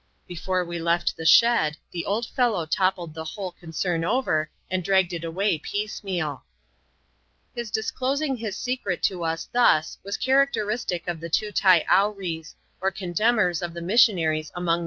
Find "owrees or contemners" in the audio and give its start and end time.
11.87-13.61